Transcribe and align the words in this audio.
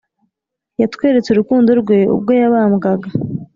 Yatweretse 0.81 1.29
urukundo 1.31 1.69
rwe 1.81 1.99
ubwo 2.15 2.31
yabambwaga 2.41 3.07